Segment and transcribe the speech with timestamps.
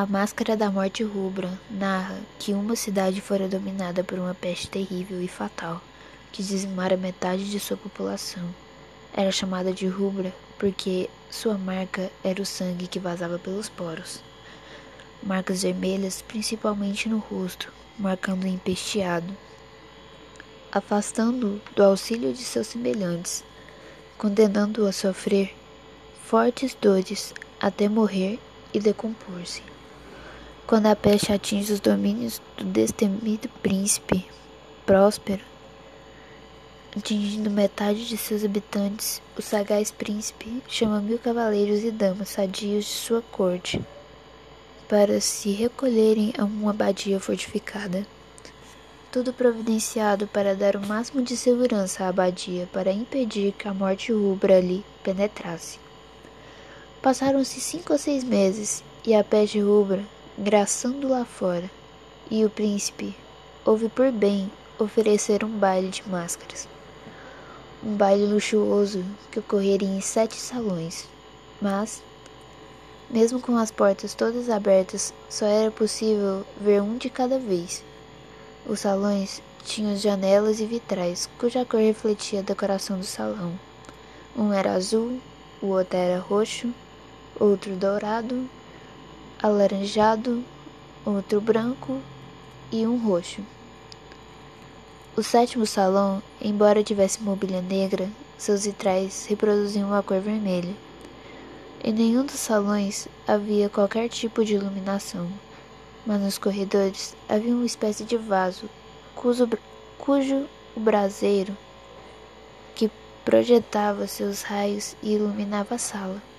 [0.00, 5.20] A Máscara da Morte Rubra narra que uma cidade fora dominada por uma peste terrível
[5.20, 5.78] e fatal,
[6.32, 8.42] que dizimara metade de sua população.
[9.12, 14.22] Era chamada de Rubra porque sua marca era o sangue que vazava pelos poros.
[15.22, 19.36] Marcas vermelhas, principalmente no rosto, marcando o empesteado,
[20.72, 23.44] afastando-o do auxílio de seus semelhantes,
[24.16, 25.54] condenando-o a sofrer
[26.24, 28.38] fortes dores até morrer
[28.72, 29.62] e decompor-se.
[30.70, 34.24] Quando a peste atinge os domínios do destemido príncipe
[34.86, 35.42] próspero,
[36.96, 42.90] atingindo metade de seus habitantes, o sagaz príncipe chama mil cavaleiros e damas sadios de
[42.92, 43.84] sua corte
[44.88, 48.06] para se recolherem a uma abadia fortificada.
[49.10, 54.12] Tudo providenciado para dar o máximo de segurança à abadia para impedir que a morte
[54.12, 55.80] rubra ali penetrasse.
[57.02, 60.04] Passaram-se cinco ou seis meses e a peste rubra
[60.42, 61.70] graçando lá fora,
[62.30, 63.14] e o príncipe
[63.62, 66.66] houve por bem oferecer um baile de máscaras.
[67.84, 71.06] Um baile luxuoso que ocorreria em sete salões,
[71.60, 72.02] mas,
[73.10, 77.84] mesmo com as portas todas abertas, só era possível ver um de cada vez.
[78.66, 83.52] Os salões tinham janelas e vitrais, cuja cor refletia a decoração do salão.
[84.34, 85.20] Um era azul,
[85.60, 86.72] o outro era roxo,
[87.38, 88.48] outro dourado
[89.42, 90.44] alaranjado,
[91.04, 92.00] outro branco
[92.70, 93.40] e um roxo.
[95.16, 100.74] O sétimo salão, embora tivesse mobília negra, seus vitrais reproduziam a cor vermelha.
[101.82, 105.26] Em nenhum dos salões havia qualquer tipo de iluminação,
[106.06, 108.68] mas nos corredores havia uma espécie de vaso
[109.14, 109.48] cujo,
[109.96, 110.46] cujo
[110.76, 111.56] o braseiro
[112.74, 112.90] que
[113.24, 116.29] projetava seus raios e iluminava a sala.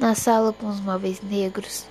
[0.00, 1.84] Na sala com os móveis negros,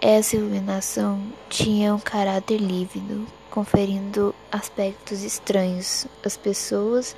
[0.00, 7.16] essa iluminação tinha um caráter lívido, conferindo aspectos estranhos às pessoas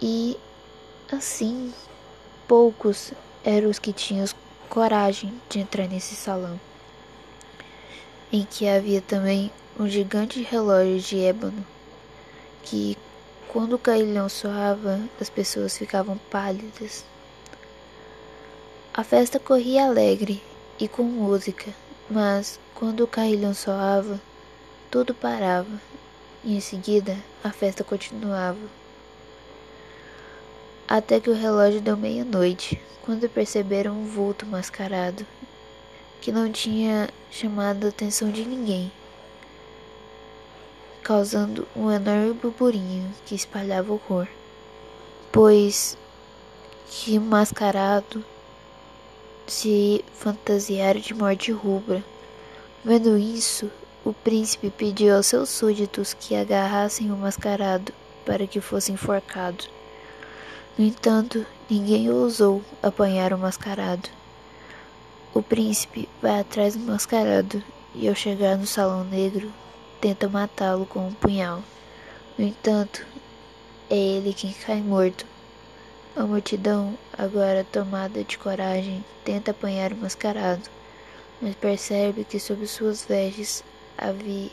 [0.00, 0.38] e,
[1.12, 1.70] assim,
[2.48, 3.12] poucos
[3.44, 4.26] eram os que tinham
[4.70, 6.58] coragem de entrar nesse salão,
[8.32, 11.66] em que havia também um gigante relógio de ébano
[12.62, 12.96] que,
[13.48, 17.04] quando o cailhão soava, as pessoas ficavam pálidas.
[18.96, 20.42] A festa corria alegre
[20.80, 21.70] e com música,
[22.08, 24.18] mas quando o carrilhão soava,
[24.90, 25.78] tudo parava
[26.42, 27.14] e em seguida
[27.44, 28.56] a festa continuava.
[30.88, 35.26] Até que o relógio deu meia-noite, quando perceberam um vulto mascarado
[36.22, 38.90] que não tinha chamado a atenção de ninguém,
[41.02, 44.26] causando um enorme burburinho que espalhava horror,
[45.30, 45.98] pois
[46.88, 48.24] que mascarado
[49.46, 52.02] se fantasiaram de morte rubra.
[52.84, 53.70] Vendo isso,
[54.04, 57.92] o príncipe pediu aos seus súditos que agarrassem o mascarado
[58.24, 59.64] para que fosse enforcado.
[60.78, 64.08] No entanto, ninguém ousou apanhar o mascarado.
[65.32, 67.62] O príncipe vai atrás do mascarado
[67.94, 69.52] e, ao chegar no salão negro,
[70.00, 71.62] tenta matá-lo com um punhal.
[72.38, 73.06] No entanto,
[73.88, 75.24] é ele quem cai morto
[76.16, 80.62] a multidão, agora tomada de coragem, tenta apanhar o mascarado,
[81.42, 83.62] mas percebe que sob suas vestes
[83.98, 84.50] havia,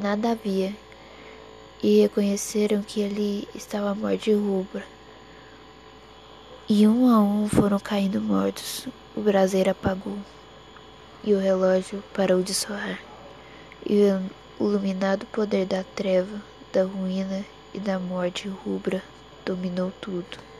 [0.00, 0.74] nada havia,
[1.82, 4.82] e reconheceram que ali estava a morte rubra.
[6.66, 8.88] E um a um foram caindo mortos.
[9.14, 10.16] O braseiro apagou,
[11.22, 12.98] e o relógio parou de soar,
[13.84, 14.10] e
[14.58, 16.40] o iluminado poder da treva,
[16.72, 17.44] da ruína
[17.74, 19.02] e da morte rubra
[19.44, 20.53] dominou tudo.